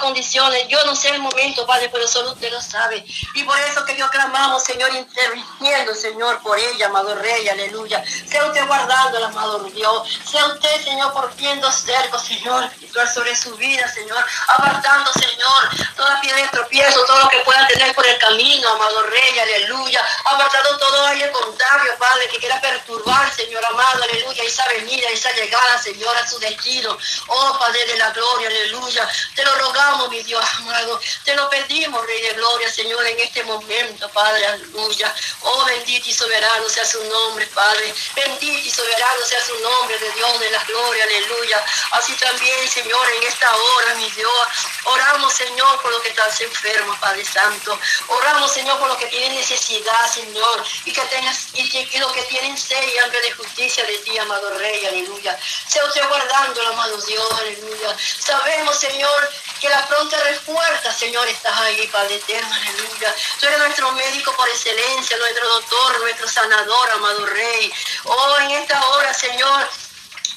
condiciones. 0.00 0.66
Yo 0.68 0.84
no 0.84 0.94
sé 0.96 1.10
el 1.10 1.20
momento, 1.20 1.66
Padre, 1.66 1.88
pero 1.92 2.06
solo 2.08 2.32
usted 2.32 2.50
lo 2.50 2.60
sabe. 2.60 3.04
Y 3.34 3.42
por 3.44 3.58
eso 3.60 3.84
que 3.84 3.96
yo 3.96 4.08
clamamos, 4.08 4.64
Señor, 4.64 4.92
interviniendo, 4.94 5.94
Señor, 5.94 6.40
por 6.42 6.58
ella, 6.58 6.86
amado 6.86 7.14
Rey, 7.16 7.48
aleluya. 7.48 8.02
Sea 8.26 8.46
usted 8.46 8.66
guardando, 8.66 9.24
amado 9.24 9.58
Dios. 9.64 10.08
Sea 10.30 10.46
usted, 10.46 10.84
Señor, 10.84 11.12
portiendo 11.12 11.70
cerco, 11.70 12.18
Señor, 12.18 12.70
sobre 13.14 13.36
su 13.36 13.54
vida, 13.56 13.86
Señor. 13.92 14.24
Apartando, 14.48 15.12
Señor, 15.12 15.94
toda 15.96 16.20
piedra 16.20 16.42
de 16.42 16.48
tropiezo, 16.48 17.04
todo 17.04 17.18
lo 17.18 17.28
que 17.28 17.40
pueda 17.40 17.66
tener 17.68 17.94
por 17.94 18.06
el 18.06 18.18
camino, 18.18 18.68
amado 18.68 19.02
Rey, 19.04 19.38
aleluya. 19.38 20.02
Apartando 20.24 20.78
todo 20.78 21.06
aire 21.06 21.30
contrario, 21.30 21.92
Padre, 21.98 22.28
que 22.28 22.38
quiera 22.38 22.60
perturbar, 22.60 23.32
Señor, 23.34 23.64
amado, 23.66 24.02
aleluya. 24.02 24.42
Esa 24.44 24.66
venida, 24.68 25.08
esa 25.10 25.32
llegada, 25.32 25.78
Señor, 25.78 26.16
a 26.16 26.26
su 26.26 26.38
destino. 26.38 26.96
Oh, 27.28 27.58
Padre 27.58 27.86
de 27.86 27.98
la 27.98 28.10
gloria, 28.10 28.48
aleluya. 28.48 29.08
Te 29.34 29.44
lo 29.44 29.54
rogamos 29.56 29.89
mi 30.08 30.22
Dios 30.22 30.44
amado. 30.58 31.00
Te 31.24 31.34
lo 31.34 31.48
pedimos, 31.50 32.04
Rey 32.06 32.22
de 32.22 32.32
Gloria, 32.34 32.70
Señor, 32.70 33.04
en 33.06 33.18
este 33.20 33.42
momento, 33.44 34.08
Padre, 34.10 34.46
aleluya. 34.46 35.14
Oh, 35.42 35.64
bendito 35.64 36.08
y 36.08 36.14
soberano 36.14 36.68
sea 36.68 36.84
su 36.84 37.02
nombre, 37.04 37.46
Padre. 37.48 37.92
Bendito 38.14 38.66
y 38.66 38.70
soberano 38.70 39.24
sea 39.24 39.44
su 39.44 39.58
nombre 39.58 39.98
de 39.98 40.10
Dios 40.12 40.40
de 40.40 40.50
la 40.50 40.62
gloria, 40.64 41.04
aleluya. 41.04 41.64
Así 41.92 42.14
también, 42.14 42.68
Señor, 42.68 43.00
en 43.16 43.22
esta 43.24 43.54
hora, 43.54 43.94
mi 43.94 44.08
Dios, 44.10 44.48
oramos, 44.84 45.32
Señor, 45.34 45.80
por 45.82 45.90
los 45.90 46.02
que 46.02 46.10
están 46.10 46.30
enfermos, 46.40 46.98
Padre 46.98 47.24
Santo. 47.24 47.78
Oramos, 48.08 48.52
Señor, 48.52 48.78
por 48.78 48.88
los 48.88 48.96
que 48.96 49.06
tienen 49.06 49.34
necesidad, 49.34 50.12
Señor, 50.12 50.64
y 50.84 50.92
que 50.92 51.02
tengas, 51.02 51.48
y, 51.54 51.68
que, 51.68 51.98
los 51.98 52.12
que 52.12 52.22
tienen 52.22 52.56
sed 52.56 52.82
y 52.82 52.98
hambre 52.98 53.20
de 53.22 53.32
justicia 53.32 53.84
de 53.84 53.98
ti, 53.98 54.16
amado 54.18 54.50
Rey, 54.58 54.86
aleluya. 54.86 55.38
Sea 55.68 55.84
usted 55.84 56.06
guardando, 56.08 56.66
amado 56.68 56.96
Dios, 57.02 57.32
aleluya. 57.32 57.96
Sabemos, 58.18 58.78
Señor, 58.78 59.30
que 59.60 59.68
la 59.68 59.86
pronta 59.86 60.16
respuesta, 60.24 60.92
Señor, 60.92 61.28
estás 61.28 61.56
ahí, 61.60 61.86
Padre 61.88 62.14
eterno, 62.16 62.52
aleluya. 62.54 63.14
Tú 63.38 63.46
eres 63.46 63.58
nuestro 63.58 63.92
médico 63.92 64.34
por 64.34 64.48
excelencia, 64.48 65.16
nuestro 65.18 65.48
doctor, 65.48 66.00
nuestro 66.00 66.28
sanador, 66.28 66.90
amado 66.92 67.26
Rey. 67.26 67.70
Oh, 68.04 68.36
en 68.40 68.50
esta 68.52 68.82
hora, 68.88 69.12
Señor, 69.12 69.68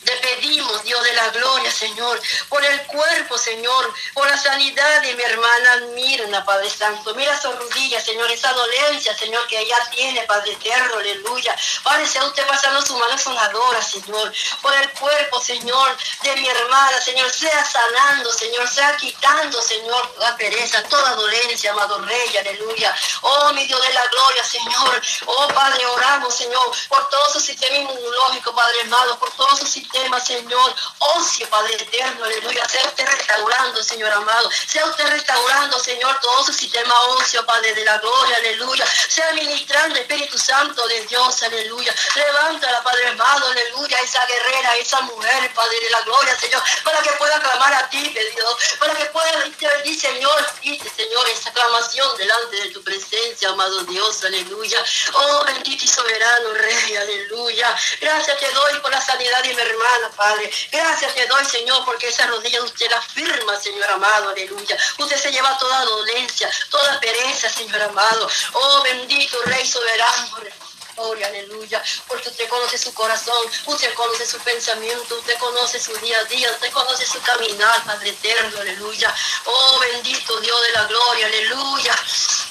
te 0.03 0.15
pedimos, 0.17 0.83
Dios 0.83 1.03
de 1.03 1.13
la 1.13 1.29
gloria, 1.29 1.71
Señor, 1.71 2.21
por 2.49 2.63
el 2.63 2.81
cuerpo, 2.83 3.37
Señor, 3.37 3.93
por 4.13 4.27
la 4.27 4.37
sanidad 4.37 5.01
de 5.01 5.13
mi 5.15 5.23
hermana 5.23 5.75
Mirna, 5.93 6.45
Padre 6.45 6.69
Santo. 6.69 7.13
Mira 7.15 7.39
su 7.39 7.51
rodilla, 7.51 8.01
Señor, 8.01 8.29
esa 8.31 8.51
dolencia, 8.53 9.17
Señor, 9.17 9.47
que 9.47 9.59
ella 9.59 9.77
tiene, 9.91 10.21
Padre 10.23 10.53
eterno, 10.53 10.97
aleluya. 10.97 11.55
Padre, 11.83 12.07
sea 12.07 12.25
usted 12.25 12.45
pasando 12.47 12.81
su 12.81 12.97
mano 12.97 13.17
sonadora, 13.17 13.81
Señor, 13.81 14.33
por 14.61 14.73
el 14.73 14.89
cuerpo, 14.91 15.41
Señor, 15.41 15.97
de 16.23 16.35
mi 16.35 16.47
hermana, 16.47 17.01
Señor, 17.01 17.31
sea 17.31 17.63
sanando, 17.65 18.31
Señor, 18.31 18.67
sea 18.69 18.95
quitando, 18.97 19.61
Señor, 19.61 20.15
la 20.19 20.35
pereza, 20.35 20.83
toda 20.83 21.15
dolencia, 21.15 21.71
amado 21.71 21.99
Rey, 21.99 22.37
aleluya. 22.37 22.93
Oh, 23.21 23.53
mi 23.53 23.65
Dios 23.65 23.81
de 23.81 23.93
la 23.93 24.05
gloria, 24.07 24.43
Señor. 24.43 25.01
Oh, 25.25 25.47
Padre, 25.49 25.85
oramos, 25.85 26.35
Señor, 26.35 26.71
por 26.89 27.09
todo 27.09 27.33
su 27.33 27.39
sistema 27.39 27.77
inmunológico, 27.77 28.53
Padre 28.53 28.81
amado, 28.81 29.17
por 29.19 29.31
todo 29.31 29.55
su 29.55 29.65
sistema 29.65 29.92
tema, 29.93 30.19
Señor. 30.19 30.75
Ocio, 30.99 31.49
Padre 31.49 31.75
eterno, 31.75 32.25
aleluya. 32.25 32.67
Sea 32.67 32.83
usted 32.85 33.05
restaurando, 33.05 33.81
Señor 33.83 34.11
amado. 34.11 34.49
Sea 34.67 34.85
usted 34.85 35.07
restaurando, 35.07 35.79
Señor, 35.79 36.19
todo 36.19 36.43
su 36.43 36.53
sistema 36.53 36.93
ocio, 37.15 37.45
Padre 37.45 37.73
de 37.73 37.85
la 37.85 37.97
gloria, 37.99 38.35
aleluya. 38.37 38.85
Sea 39.07 39.31
ministrando, 39.33 39.97
Espíritu 39.99 40.37
Santo 40.37 40.85
de 40.87 41.05
Dios, 41.05 41.43
aleluya. 41.43 41.95
Levántala, 42.15 42.83
Padre 42.83 43.07
amado, 43.09 43.47
aleluya. 43.47 44.01
Esa 44.01 44.25
guerrera, 44.25 44.75
esa 44.77 44.99
mujer, 45.01 45.53
Padre 45.53 45.79
de 45.79 45.89
la 45.91 46.01
gloria, 46.01 46.35
Señor, 46.37 46.61
para 46.83 47.01
que 47.01 47.11
pueda 47.11 47.39
clamar 47.39 47.73
a 47.75 47.89
ti, 47.89 48.03
Dios. 48.35 48.55
Para 48.79 48.93
que 48.95 49.05
pueda 49.05 49.31
decir, 49.43 49.99
Señor, 49.99 50.45
dice, 50.61 50.89
Señor, 50.89 51.29
esa 51.29 51.49
aclamación 51.49 52.17
delante 52.17 52.55
de 52.57 52.69
tu 52.71 52.83
presencia, 52.83 53.49
amado 53.49 53.83
Dios, 53.83 54.23
aleluya. 54.23 54.83
Oh, 55.13 55.43
bendito 55.45 55.85
y 55.85 55.87
soberano 55.87 56.53
Rey, 56.53 56.95
aleluya. 56.95 57.75
Gracias 58.01 58.39
te 58.39 58.51
doy 58.51 58.79
por 58.79 58.91
la 58.91 59.01
sanidad 59.01 59.43
de 59.43 59.53
mi 59.53 59.61
hermano 59.61 59.82
Gracias 60.71 61.15
te 61.15 61.25
doy, 61.27 61.45
Señor, 61.45 61.83
porque 61.85 62.07
esa 62.07 62.27
rodilla 62.27 62.63
usted 62.63 62.89
la 62.89 63.01
firma, 63.01 63.59
Señor 63.59 63.89
amado, 63.91 64.29
aleluya. 64.29 64.77
Usted 64.97 65.17
se 65.17 65.31
lleva 65.31 65.57
toda 65.57 65.85
dolencia, 65.85 66.49
toda 66.69 66.99
pereza, 66.99 67.49
Señor 67.49 67.81
amado. 67.81 68.29
Oh, 68.53 68.81
bendito 68.83 69.41
Rey 69.43 69.65
soberano, 69.65 70.37
Gloria, 70.95 71.27
aleluya. 71.27 71.81
Porque 72.07 72.29
usted 72.29 72.47
conoce 72.47 72.77
su 72.77 72.93
corazón, 72.93 73.47
usted 73.65 73.93
conoce 73.95 74.25
su 74.27 74.37
pensamiento, 74.39 75.15
usted 75.15 75.37
conoce 75.39 75.79
su 75.79 75.95
día 75.97 76.19
a 76.19 76.23
día, 76.25 76.51
usted 76.51 76.71
conoce 76.71 77.05
su 77.05 77.19
caminar, 77.21 77.83
Padre 77.83 78.09
eterno, 78.09 78.59
aleluya. 78.59 79.13
Oh, 79.45 79.79
bendito 79.79 80.39
Dios 80.39 80.61
de 80.61 80.71
la 80.73 80.85
gloria, 80.85 81.25
aleluya. 81.27 81.95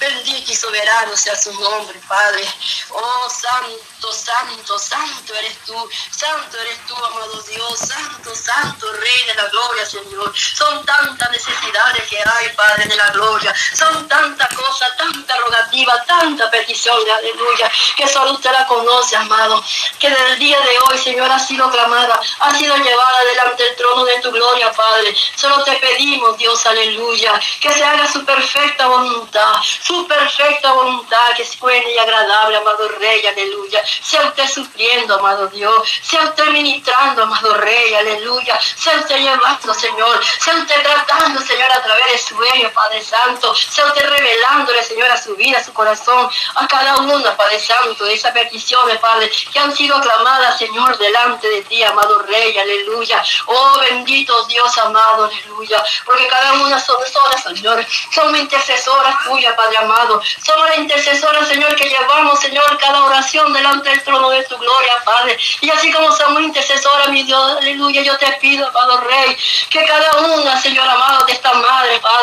Bendito 0.01 0.51
y 0.51 0.57
soberano 0.57 1.17
sea 1.17 1.37
su 1.37 1.53
nombre, 1.53 2.01
Padre. 2.09 2.45
Oh, 2.91 3.31
santo, 3.31 4.13
santo, 4.13 4.79
santo 4.79 5.35
eres 5.35 5.57
tú. 5.65 5.89
Santo 6.11 6.59
eres 6.59 6.87
tú, 6.87 6.97
amado 6.97 7.41
Dios. 7.43 7.79
Santo, 7.79 8.35
santo, 8.35 8.93
Rey 8.93 9.27
de 9.27 9.35
la 9.35 9.47
gloria, 9.49 9.87
Señor. 9.87 10.35
Son 10.37 10.85
tantas 10.85 11.31
necesidades 11.31 12.09
que 12.09 12.19
hay, 12.19 12.49
Padre 12.57 12.87
de 12.87 12.97
la 12.97 13.11
gloria. 13.11 13.55
Son 13.75 14.09
tantas 14.09 14.53
cosas, 14.55 14.97
tanta 14.97 15.37
rogativa, 15.37 16.05
tanta 16.05 16.51
petición, 16.51 16.99
aleluya. 17.09 17.71
Que 17.97 18.09
solo 18.09 18.32
usted 18.33 18.53
la 18.53 18.67
conoce, 18.67 19.17
amado, 19.17 19.63
que 19.99 20.11
desde 20.11 20.33
el 20.33 20.39
día 20.39 20.61
de 20.61 20.79
hoy, 20.81 20.99
Señor, 20.99 21.31
ha 21.31 21.39
sido 21.39 21.71
clamada, 21.71 22.19
ha 22.41 22.55
sido 22.57 22.77
llevada 22.77 23.25
delante 23.29 23.63
del 23.63 23.77
trono 23.77 24.05
de 24.05 24.21
tu 24.21 24.31
gloria, 24.31 24.73
Padre. 24.73 25.15
Solo 25.37 25.63
te 25.65 25.73
pedimos, 25.77 26.37
Dios, 26.37 26.65
aleluya, 26.67 27.41
que 27.61 27.73
se 27.73 27.85
haga 27.85 28.11
su 28.11 28.25
perfecta 28.25 28.87
voluntad, 28.87 29.55
su 29.63 30.07
perfecta 30.07 30.73
voluntad, 30.73 31.27
que 31.37 31.43
es 31.43 31.59
buena 31.59 31.89
y 31.89 31.99
agradable, 31.99 32.57
amado 32.57 32.89
Rey, 32.99 33.27
aleluya. 33.27 33.83
Sea 34.03 34.27
usted 34.27 34.49
sufriendo, 34.49 35.15
amado 35.15 35.47
Dios, 35.49 35.89
sea 36.03 36.23
usted 36.25 36.47
ministrando, 36.47 37.23
amado 37.23 37.55
Rey, 37.55 37.95
aleluya. 37.95 38.59
Sea 38.77 38.99
usted 38.99 39.19
llevando, 39.19 39.75
Señor, 39.75 40.21
sea 40.41 40.57
usted 40.57 40.83
tratando, 40.83 41.41
Señor, 41.41 41.73
a 41.73 41.83
través 41.83 42.13
de 42.13 42.19
sueño, 42.19 42.71
Padre 42.75 43.03
Santo, 43.03 43.55
sea 43.55 43.87
usted 43.87 44.09
revelándole, 44.09 44.83
Señor, 44.83 45.11
a 45.11 45.21
su 45.21 45.35
vida, 45.37 45.59
a 45.59 45.65
su 45.65 45.73
corazón, 45.73 46.29
a 46.55 46.67
cada 46.67 46.97
uno, 46.97 47.37
Padre 47.37 47.61
Santo, 47.61 48.07
peticiones, 48.31 48.99
Padre, 48.99 49.31
que 49.53 49.59
han 49.59 49.75
sido 49.75 49.97
aclamadas, 49.97 50.59
Señor, 50.59 50.97
delante 50.99 51.49
de 51.49 51.63
ti, 51.63 51.83
amado 51.83 52.21
Rey, 52.21 52.57
aleluya. 52.57 53.23
Oh, 53.47 53.79
bendito 53.81 54.45
Dios 54.45 54.77
amado, 54.79 55.25
aleluya. 55.25 55.83
Porque 56.05 56.27
cada 56.29 56.53
una 56.55 56.79
son 56.79 56.97
solas, 57.11 57.43
Señor. 57.43 57.85
Somos 58.15 58.39
intercesoras 58.39 59.25
tuyas, 59.25 59.55
Padre 59.55 59.79
amado. 59.79 60.23
Somos 60.45 60.69
las 60.69 60.79
intercesoras, 60.79 61.49
Señor, 61.49 61.75
que 61.77 61.89
llevamos, 61.89 62.39
Señor, 62.41 62.79
cada 62.79 63.05
oración 63.05 63.53
delante 63.53 63.91
del 63.91 64.03
trono 64.03 64.31
de 64.31 64.45
tu 64.45 64.57
gloria, 64.57 65.03
Padre. 65.05 65.39
Y 65.61 65.71
así 65.71 65.93
como 65.93 66.15
somos 66.15 66.43
intercesoras, 66.43 67.09
mi 67.09 67.23
Dios, 67.23 67.57
aleluya, 67.59 68.03
yo 68.03 68.17
te 68.19 68.31
pido, 68.41 68.69
amado 68.69 69.01
Rey, 69.01 69.37
que 69.71 69.85
cada 69.85 70.13
una, 70.19 70.61
Señor 70.61 70.89
amado, 70.89 71.02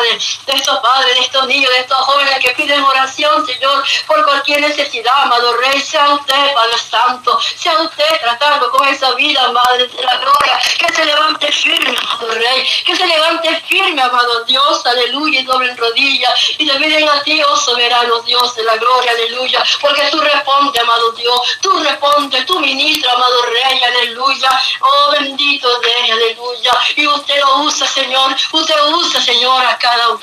De 0.00 0.54
estos 0.54 0.78
padres, 0.78 1.14
de 1.14 1.20
estos 1.20 1.46
niños, 1.46 1.70
de 1.70 1.80
estos 1.80 1.98
jóvenes 1.98 2.38
que 2.38 2.52
piden 2.52 2.82
oración, 2.82 3.46
Señor, 3.46 3.84
por 4.06 4.24
cualquier 4.24 4.62
necesidad, 4.62 5.12
amado 5.22 5.56
Rey, 5.58 5.78
sea 5.80 6.14
usted, 6.14 6.54
Padre 6.54 6.78
Santo, 6.78 7.38
sea 7.56 7.74
usted 7.82 8.20
tratando 8.22 8.70
con 8.70 8.88
esa 8.88 9.12
vida, 9.12 9.52
Madre 9.52 9.88
de 9.88 10.02
la 10.02 10.16
Gloria, 10.16 10.58
que 10.78 10.94
se 10.94 11.04
levante 11.04 11.52
firme, 11.52 11.94
amado 11.98 12.34
Rey, 12.34 12.66
que 12.86 12.96
se 12.96 13.06
levante 13.06 13.62
firme, 13.68 14.00
amado 14.00 14.44
Dios, 14.44 14.86
aleluya, 14.86 15.40
y 15.40 15.44
doble 15.44 15.70
en 15.70 15.76
rodillas, 15.76 16.32
y 16.56 16.64
le 16.64 16.74
piden 16.76 17.08
a 17.08 17.22
ti, 17.22 17.42
oh 17.42 17.56
soberano 17.56 18.20
Dios 18.22 18.54
de 18.54 18.64
la 18.64 18.76
Gloria, 18.76 19.10
aleluya, 19.10 19.62
porque 19.80 20.08
tú 20.10 20.20
respondes, 20.20 20.82
amado 20.82 21.12
Dios, 21.12 21.58
tú 21.60 21.78
respondes, 21.78 22.46
tú 22.46 22.58
ministra, 22.60 23.12
amado 23.12 23.42
Rey, 23.42 23.82
aleluya, 23.82 24.62
oh 24.80 25.10
bendito 25.10 25.78
de 25.80 26.12
aleluya, 26.12 26.72
y 26.96 27.06
usted 27.06 27.38
lo 27.40 27.58
usa, 27.58 27.86
Señor, 27.86 28.34
usted 28.52 28.82
usa, 28.94 29.20
Señor, 29.20 29.64
a 29.64 29.78
uno, 30.08 30.20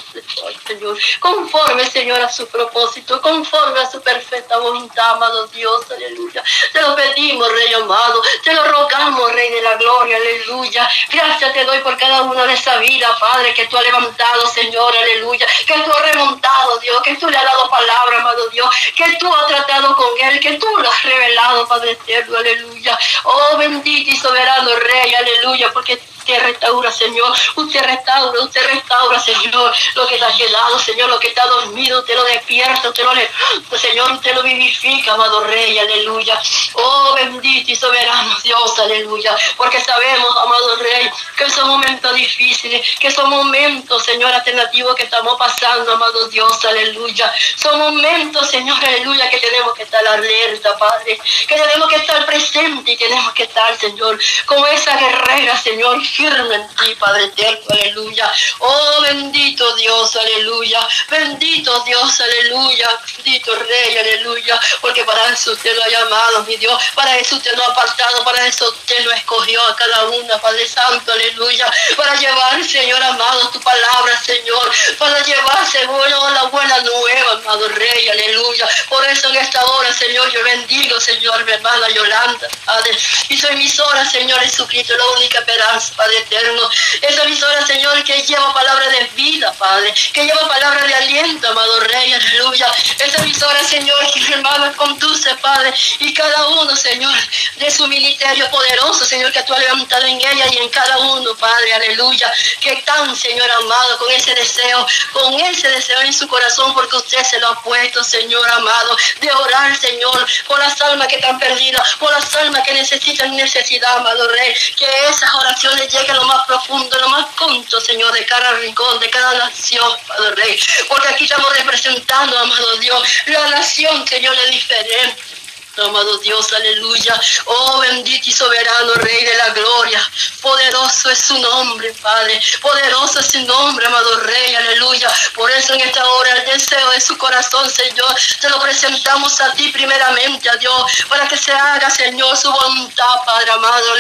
Señor, 0.65 0.97
conforme, 1.19 1.89
Señor, 1.89 2.21
a 2.21 2.29
su 2.31 2.47
propósito, 2.47 3.21
conforme 3.21 3.79
a 3.79 3.89
su 3.89 4.01
perfecta 4.01 4.57
voluntad, 4.57 5.11
amado 5.11 5.47
Dios, 5.47 5.85
aleluya. 5.91 6.43
Te 6.73 6.81
lo 6.81 6.95
pedimos, 6.95 7.51
Rey 7.51 7.73
amado, 7.73 8.21
te 8.43 8.53
lo 8.53 8.63
rogamos, 8.65 9.31
Rey 9.31 9.51
de 9.51 9.61
la 9.61 9.75
gloria, 9.75 10.17
aleluya. 10.17 10.89
Gracias 11.11 11.53
te 11.53 11.65
doy 11.65 11.79
por 11.79 11.97
cada 11.97 12.23
una 12.23 12.45
de 12.45 12.53
esa 12.53 12.77
vida, 12.77 13.15
Padre, 13.19 13.53
que 13.53 13.67
tú 13.67 13.77
has 13.77 13.83
levantado, 13.83 14.47
Señor, 14.47 14.95
aleluya. 14.95 15.45
Que 15.65 15.73
tú 15.73 15.91
has 15.91 16.13
remontado, 16.13 16.79
Dios, 16.79 17.01
que 17.03 17.15
tú 17.15 17.29
le 17.29 17.37
has 17.37 17.43
dado 17.43 17.69
palabra, 17.69 18.17
amado 18.19 18.49
Dios, 18.49 18.69
que 18.95 19.17
tú 19.17 19.33
has 19.33 19.47
tratado 19.47 19.95
con 19.95 20.07
él, 20.19 20.39
que 20.39 20.53
tú 20.53 20.67
lo 20.77 20.89
has 20.89 21.03
revelado, 21.03 21.67
Padre 21.67 21.91
eterno, 21.91 22.37
aleluya. 22.37 22.97
Oh, 23.23 23.57
bendito 23.57 24.11
y 24.11 24.17
soberano 24.17 24.75
Rey, 24.75 25.13
aleluya, 25.15 25.71
porque 25.71 25.99
usted 26.27 26.43
restaura, 26.43 26.91
Señor. 26.91 27.33
Usted 27.55 27.83
restaura, 27.83 28.41
usted 28.41 28.67
restaura, 28.67 29.19
Señor, 29.19 29.73
lo 29.95 30.07
que 30.07 30.15
está 30.15 30.31
quedado, 30.35 30.79
Señor, 30.79 31.09
lo 31.09 31.19
que 31.19 31.29
está 31.29 31.45
dormido, 31.45 31.99
usted 31.99 32.15
lo 32.15 32.23
despierta, 32.25 32.89
usted 32.89 33.03
lo 33.03 33.13
levanta, 33.13 33.77
Señor, 33.77 34.11
usted 34.11 34.35
lo 34.35 34.43
vivifica, 34.43 35.13
amado 35.13 35.41
Rey, 35.45 35.79
aleluya. 35.79 36.39
Oh, 36.73 37.13
bendito 37.15 37.71
y 37.71 37.75
soberano 37.75 38.37
Dios, 38.43 38.77
aleluya. 38.79 39.35
Porque 39.55 39.79
sabemos, 39.79 40.35
amado 40.43 40.75
Rey, 40.77 41.09
que 41.37 41.49
son 41.49 41.69
momentos 41.69 42.13
difíciles, 42.13 42.85
que 42.99 43.09
son 43.09 43.29
momentos, 43.29 44.03
Señor, 44.03 44.33
alternativos 44.33 44.95
que 44.95 45.03
estamos 45.03 45.37
pasando, 45.37 45.93
amado 45.93 46.27
Dios, 46.27 46.65
aleluya. 46.65 47.33
Son 47.55 47.79
momentos, 47.79 48.49
Señor, 48.49 48.77
aleluya, 48.83 49.29
que 49.29 49.37
tenemos 49.37 49.73
que 49.73 49.83
estar 49.83 50.05
alerta, 50.05 50.77
Padre. 50.77 51.19
Que 51.47 51.55
tenemos 51.55 51.87
que 51.89 51.95
estar 51.95 52.25
presentes 52.25 52.93
y 52.93 52.97
tenemos 52.97 53.33
que 53.33 53.43
estar, 53.43 53.77
Señor, 53.77 54.19
como 54.45 54.67
esa 54.67 54.97
guerrera, 54.97 55.57
Señor, 55.57 56.03
firme 56.17 56.55
en 56.55 56.67
ti, 56.75 56.95
Padre 56.95 57.25
eterno, 57.25 57.65
aleluya. 57.69 58.33
Oh, 58.59 59.01
bendito 59.01 59.75
Dios, 59.75 60.15
aleluya. 60.15 60.79
Bendito 61.09 61.83
Dios, 61.83 62.19
aleluya. 62.19 62.89
Bendito 63.15 63.55
Rey, 63.55 63.97
aleluya. 63.97 64.59
Porque 64.81 65.05
para 65.05 65.29
eso 65.29 65.51
usted 65.51 65.75
lo 65.75 65.83
ha 65.83 65.87
llamado, 65.87 66.43
mi 66.43 66.57
Dios. 66.57 66.81
Para 66.95 67.15
eso 67.17 67.35
usted 67.35 67.55
lo 67.55 67.63
ha 67.63 67.67
apartado, 67.67 68.23
para 68.23 68.47
eso 68.47 68.67
usted 68.67 68.99
lo 69.05 69.11
escogió 69.11 69.61
a 69.67 69.75
cada 69.75 70.05
una, 70.05 70.41
Padre 70.41 70.67
Santo, 70.67 71.11
aleluya. 71.11 71.71
Para 71.95 72.15
llevar, 72.15 72.63
Señor 72.63 73.03
amado, 73.03 73.49
tu 73.49 73.61
palabra, 73.61 74.19
Señor. 74.19 74.71
Para 74.97 75.23
llevar, 75.23 75.71
Señor, 75.71 76.09
la 76.09 76.43
buena 76.45 76.79
nueva, 76.79 77.31
amado 77.33 77.69
Rey, 77.69 78.09
aleluya. 78.09 78.67
Por 78.89 79.05
eso 79.05 79.29
en 79.29 79.35
esta 79.35 79.63
hora, 79.63 79.93
Señor, 79.93 80.31
yo 80.31 80.43
bendigo, 80.43 80.99
Señor, 80.99 81.45
mi 81.45 81.51
hermana 81.51 81.89
Yolanda, 81.89 82.47
Padre. 82.65 82.97
Y 83.29 83.37
su 83.37 83.47
emisora, 83.47 84.03
Señor 84.09 84.39
Jesucristo, 84.41 84.97
la 84.97 85.07
única 85.17 85.39
esperanza, 85.39 85.93
Padre 86.07 86.19
eterno. 86.19 86.69
Esa 87.01 87.23
emisora, 87.23 87.65
Señor, 87.65 88.01
que 88.05 88.21
lleva 88.21 88.53
palabra 88.53 88.87
de 88.87 89.03
vida, 89.15 89.51
Padre. 89.53 89.93
Que 90.13 90.23
lleva 90.23 90.47
palabra 90.47 90.85
de 90.85 90.95
aliento, 90.95 91.49
amado 91.49 91.81
Rey, 91.81 92.13
aleluya. 92.13 92.71
Esa 92.97 93.21
emisora, 93.21 93.61
Señor, 93.63 93.99
que 94.13 94.21
mi 94.21 94.33
hermana 94.33 94.71
conduce, 94.73 95.35
Padre. 95.35 95.73
Y 95.99 96.13
cada 96.13 96.47
uno, 96.47 96.73
Señor, 96.77 97.13
de 97.57 97.69
su 97.71 97.87
ministerio 97.87 98.49
poderoso, 98.49 99.03
Señor, 99.03 99.33
que 99.33 99.43
tú 99.43 99.53
has 99.53 99.59
levantado 99.59 100.05
en 100.05 100.17
ella 100.17 100.45
y 100.49 100.57
en 100.59 100.69
cada 100.69 100.97
uno, 100.99 101.35
Padre, 101.35 101.73
aleluya. 101.73 102.31
Que 102.61 102.73
están, 102.73 103.13
Señor 103.13 103.51
amado, 103.51 103.97
con 103.97 104.09
ese 104.11 104.33
deseo, 104.33 104.87
con 105.11 105.33
ese 105.41 105.67
deseo 105.67 105.99
en 106.01 106.13
su 106.13 106.25
corazón, 106.29 106.73
porque 106.73 106.95
usted 106.95 107.21
se 107.23 107.37
lo 107.39 107.49
ha 107.49 107.61
puesto, 107.61 108.01
Señor 108.01 108.49
amado, 108.49 108.95
de 109.19 109.29
orar, 109.29 109.77
Señor, 109.77 110.25
por 110.47 110.57
las 110.59 110.79
almas 110.83 111.09
que 111.09 111.15
están 111.17 111.37
perdidas, 111.37 111.95
por 111.99 112.11
las 112.11 112.33
almas 112.35 112.63
que 112.63 112.73
necesitan 112.73 113.35
necesidad, 113.35 113.97
amado 113.97 114.25
Rey. 114.29 114.53
Que 114.77 114.85
esas 115.09 115.33
oraciones 115.35 115.86
lleguen 115.87 116.11
a 116.11 116.15
lo 116.15 116.25
más 116.25 116.45
profundo, 116.45 116.97
lo 116.99 117.09
más 117.09 117.25
conto, 117.35 117.79
Señor, 117.81 118.11
de 118.13 118.25
cada 118.25 118.53
rincón, 118.53 118.99
de 118.99 119.09
cada 119.09 119.33
nación, 119.33 119.91
amado 120.05 120.35
Rey. 120.35 120.59
Porque 120.87 121.07
aquí 121.07 121.23
estamos 121.23 121.55
representando, 121.57 122.37
amado 122.37 122.77
Dios, 122.77 123.01
la 123.27 123.47
nación, 123.49 124.07
Señor, 124.07 124.35
es 124.45 124.51
diferente 124.51 125.37
amado 125.83 126.17
Dios, 126.19 126.51
aleluya. 126.53 127.19
Oh, 127.45 127.79
bendito 127.79 128.29
y 128.29 128.33
soberano 128.33 128.93
Rey 128.95 129.23
de 129.23 129.35
la 129.35 129.49
gloria. 129.49 130.11
Poderoso 130.41 131.09
es 131.09 131.19
su 131.19 131.37
nombre, 131.37 131.93
Padre. 132.01 132.41
Poderoso 132.61 133.19
es 133.19 133.27
su 133.27 133.41
nombre, 133.43 133.85
amado 133.85 134.19
Rey, 134.21 134.55
aleluya. 134.55 135.09
Por 135.35 135.51
eso 135.51 135.73
en 135.73 135.81
esta 135.81 136.07
hora 136.07 136.33
el 136.33 136.45
deseo 136.45 136.89
de 136.91 137.01
su 137.01 137.17
corazón, 137.17 137.69
Señor, 137.69 138.15
te 138.41 138.49
lo 138.49 138.59
presentamos 138.59 139.39
a 139.41 139.51
ti 139.53 139.69
primeramente, 139.71 140.49
a 140.49 140.55
Dios, 140.55 140.83
para 141.09 141.27
que 141.27 141.37
se 141.37 141.51
haga, 141.51 141.89
Señor, 141.89 142.35
su 142.37 142.51
voluntad, 142.51 143.15
Padre 143.25 143.51
amado. 143.51 143.95